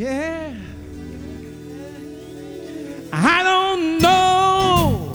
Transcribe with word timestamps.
Yeah. 0.00 0.54
I 3.12 3.42
don't 3.42 3.98
know 3.98 5.12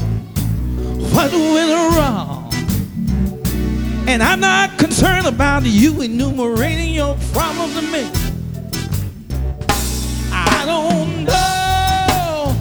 what 1.09 1.31
went 1.33 1.95
wrong. 1.97 2.53
And 4.07 4.21
I'm 4.21 4.39
not 4.39 4.77
concerned 4.77 5.25
about 5.25 5.63
you 5.63 6.01
enumerating 6.01 6.93
your 6.93 7.17
problems 7.33 7.73
to 7.73 7.81
me. 7.81 8.07
I 10.31 10.65
don't 10.67 11.23
know 11.23 12.53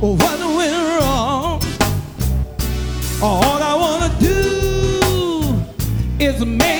what 0.00 0.40
went 0.56 1.00
wrong. 1.00 1.62
All 3.22 3.62
I 3.62 3.74
want 3.76 4.12
to 4.12 4.18
do 4.18 5.54
is 6.18 6.44
make 6.44 6.77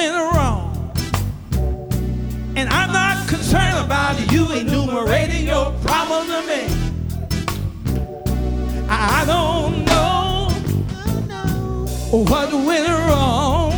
went 0.00 0.34
wrong, 0.34 0.92
and 2.56 2.68
I'm 2.70 2.92
not 2.92 3.28
concerned 3.28 3.78
about 3.84 4.32
you 4.32 4.50
enumerating 4.52 5.46
your 5.46 5.72
problems 5.82 6.30
to 6.30 6.40
me. 6.46 6.62
I 8.88 9.24
don't 9.26 9.84
know 9.84 10.48
what 12.10 12.52
went 12.52 12.88
wrong. 12.88 13.74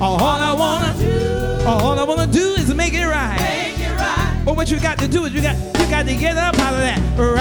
All 0.00 0.22
I 0.22 0.52
wanna 0.52 0.94
do, 0.98 1.66
all 1.66 1.98
I 1.98 2.04
wanna 2.04 2.28
do 2.28 2.54
is 2.54 2.72
make 2.72 2.94
it 2.94 3.06
right. 3.06 3.38
Make 3.40 3.80
it 3.80 3.92
right. 3.98 4.42
But 4.44 4.56
what 4.56 4.70
you 4.70 4.78
got 4.78 4.98
to 4.98 5.08
do 5.08 5.24
is 5.24 5.34
you 5.34 5.42
got 5.42 5.56
you 5.56 5.86
got 5.90 6.06
to 6.06 6.14
get 6.14 6.36
up 6.36 6.56
out 6.60 6.74
of 6.74 6.80
that. 6.80 7.00
Rise, 7.18 7.40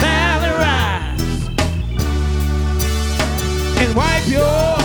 Sally, 0.00 0.50
rise, 0.64 1.48
and 3.78 3.94
wipe 3.94 4.26
your 4.28 4.79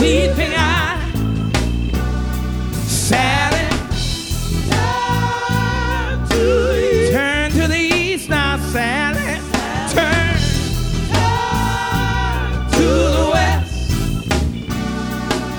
weeping 0.00 0.52
eye. 0.56 0.98
Sally, 2.86 3.66
turn 7.10 7.50
to 7.50 7.68
the 7.68 7.76
east. 7.76 8.30
Now, 8.30 8.56
Sally. 8.72 9.38
Turn 9.92 10.34
to 12.72 12.86
the 13.16 13.28
west. 13.32 13.90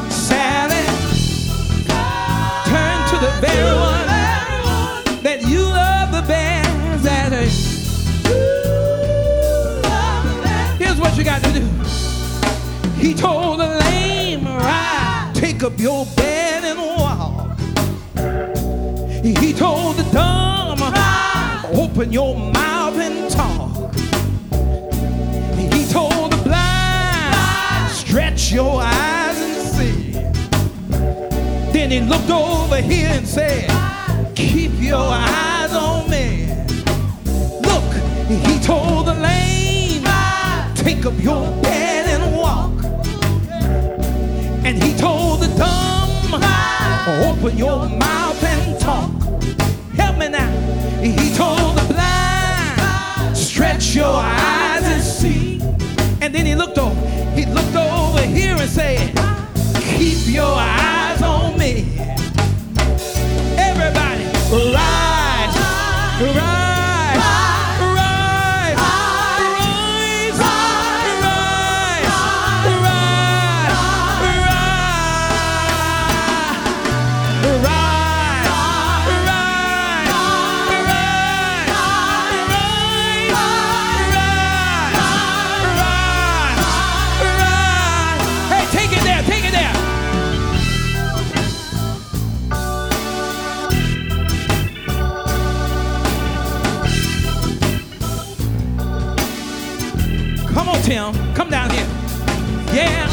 Sally, 0.10 0.86
turn 2.66 2.98
to 3.10 3.18
the 3.26 3.32
very 3.42 3.76
one 3.76 4.08
that 5.24 5.40
you 5.48 5.62
love 5.62 6.12
the 6.12 6.24
best. 6.28 7.04
That 7.04 7.32
up 15.64 15.80
your 15.80 16.06
bed 16.16 16.64
and 16.64 16.80
walk. 16.80 17.58
He 19.24 19.54
told 19.54 19.96
the 19.96 20.04
dumb, 20.12 20.80
open 21.78 22.12
your 22.12 22.36
mouth 22.36 22.98
and 22.98 23.30
talk. 23.30 23.94
He 25.56 25.86
told 25.92 26.32
the 26.32 26.42
blind, 26.44 27.92
stretch 27.92 28.52
your 28.52 28.82
eyes 28.82 29.38
and 29.40 29.68
see. 29.76 30.14
Then 31.72 31.92
he 31.92 32.00
looked 32.00 32.32
over 32.32 32.78
here 32.78 33.10
and 33.10 33.28
said, 33.28 33.70
keep 34.36 34.72
your 34.80 35.12
eyes 35.12 35.74
on 35.74 36.10
me. 36.10 36.48
Look, 37.62 37.94
he 38.28 38.60
told 38.62 39.08
the 39.08 39.14
lame, 39.14 40.06
take 40.76 41.06
up 41.06 41.20
your 41.22 41.46
bed 41.62 42.11
open 47.22 47.58
your 47.58 47.88
mouth 47.88 48.44
and 48.44 48.80
talk. 48.80 49.12
Help 49.96 50.18
me 50.18 50.30
now. 50.30 50.50
He 51.02 51.34
told 51.36 51.78
the 51.78 51.86
blind, 51.94 53.38
stretch 53.38 53.96
your 53.96 54.14
eyes 54.14 54.84
and 54.84 55.04
see. 55.04 55.62
And 56.22 56.34
then 56.34 56.46
he 56.46 56.56
looked 56.56 56.78
over, 56.78 56.96
he 57.36 57.46
looked 57.46 57.76
over 57.76 58.22
here 58.22 58.56
and 58.56 58.70
said, 58.70 59.16
keep 59.98 60.34
your 60.34 60.54
eyes 60.56 61.22
on 61.22 61.58
me. 61.58 61.98
Everybody, 63.58 64.24
rise, 64.74 65.56
rise, 66.36 66.51
Come 100.54 100.70
on, 100.70 100.82
Tim. 100.82 101.34
Come 101.34 101.50
down 101.50 101.70
here. 101.70 101.88
Yeah. 102.74 103.08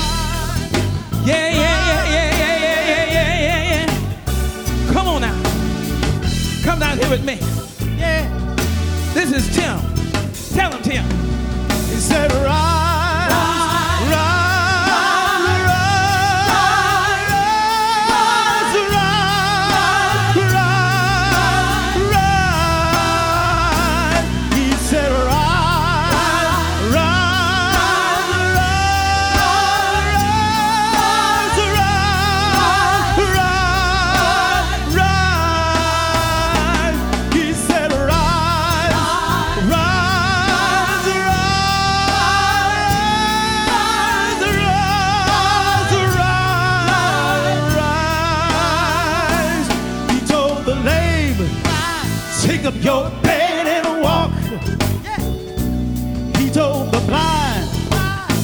Yeah, 1.25 1.49
yeah, 1.50 1.54
yeah, 1.54 2.04
yeah, 2.04 2.38
yeah, 2.38 3.12
yeah, 3.12 3.41
yeah, 3.41 3.87
yeah. 3.87 4.93
Come 4.93 5.09
on 5.09 5.21
now. 5.21 5.43
Come 6.65 6.81
down 6.81 6.99
here 6.99 7.10
with 7.10 7.25
me. 7.25 7.38
Yeah. 7.97 8.28
This 9.15 9.32
is 9.32 9.54
Tim. 9.54 9.78
Tell 10.54 10.72
him, 10.72 10.82
Tim. 10.82 11.18
Your 52.83 53.11
bed 53.23 53.67
and 53.67 54.03
walk. 54.03 54.31
He 56.37 56.51
told 56.51 56.93
the 56.93 57.01
blind, 57.07 57.69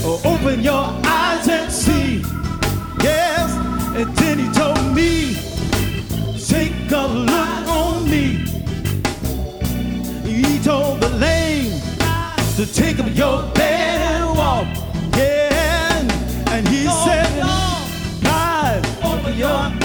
oh, 0.04 0.20
open 0.24 0.60
your 0.60 0.84
eyes 1.04 1.48
and 1.48 1.70
see. 1.70 2.24
Yes, 3.02 3.52
and 3.96 4.14
then 4.16 4.38
he 4.38 4.52
told 4.52 4.94
me, 4.94 5.34
take 6.38 6.90
a 6.90 7.06
look 7.06 7.68
on 7.68 8.10
me. 8.10 8.44
He 10.24 10.58
told 10.62 11.00
the 11.00 11.10
lame 11.10 11.80
to 12.56 12.66
take 12.66 12.98
up 12.98 13.14
your 13.14 13.42
bed 13.52 14.00
and 14.00 14.36
walk. 14.36 14.66
Yeah, 15.16 16.00
and 16.50 16.68
he 16.68 16.86
said, 16.86 17.40
blind, 18.20 18.86
open 19.04 19.36
your 19.38 19.48
eyes 19.48 19.83